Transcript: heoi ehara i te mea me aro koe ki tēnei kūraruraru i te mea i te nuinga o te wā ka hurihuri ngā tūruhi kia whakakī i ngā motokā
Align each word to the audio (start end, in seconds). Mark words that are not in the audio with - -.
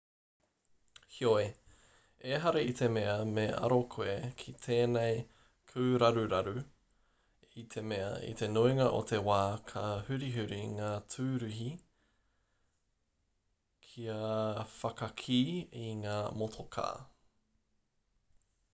heoi 1.15 1.43
ehara 2.35 2.61
i 2.69 2.69
te 2.79 2.87
mea 2.93 3.11
me 3.33 3.43
aro 3.67 3.75
koe 3.95 4.15
ki 4.39 4.53
tēnei 4.63 5.19
kūraruraru 5.73 6.53
i 7.65 7.65
te 7.75 7.83
mea 7.91 8.07
i 8.29 8.31
te 8.41 8.49
nuinga 8.55 8.87
o 9.01 9.03
te 9.11 9.19
wā 9.27 9.37
ka 9.73 9.83
hurihuri 10.09 10.59
ngā 10.73 10.89
tūruhi 11.17 11.69
kia 13.91 14.17
whakakī 14.73 15.41
i 15.85 15.85
ngā 16.03 16.17
motokā 16.43 16.89